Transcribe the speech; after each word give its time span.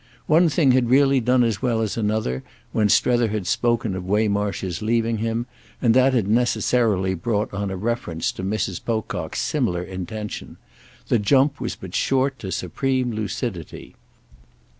One 0.25 0.49
thing 0.49 0.71
had 0.71 0.89
really 0.89 1.19
done 1.19 1.43
as 1.43 1.61
well 1.61 1.79
as 1.79 1.95
another; 1.95 2.41
when 2.71 2.89
Strether 2.89 3.27
had 3.27 3.45
spoken 3.45 3.93
of 3.95 4.03
Waymarsh's 4.03 4.81
leaving 4.81 5.19
him, 5.19 5.45
and 5.79 5.93
that 5.93 6.15
had 6.15 6.27
necessarily 6.27 7.13
brought 7.13 7.53
on 7.53 7.69
a 7.69 7.77
reference 7.77 8.31
to 8.31 8.43
Mrs. 8.43 8.83
Pocock's 8.83 9.39
similar 9.41 9.83
intention, 9.83 10.57
the 11.09 11.19
jump 11.19 11.61
was 11.61 11.75
but 11.75 11.93
short 11.93 12.39
to 12.39 12.51
supreme 12.51 13.11
lucidity. 13.11 13.93